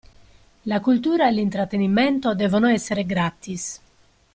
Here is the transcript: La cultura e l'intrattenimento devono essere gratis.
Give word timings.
La 0.63 0.79
cultura 0.81 1.27
e 1.27 1.31
l'intrattenimento 1.31 2.33
devono 2.33 2.67
essere 2.67 3.05
gratis. 3.05 3.79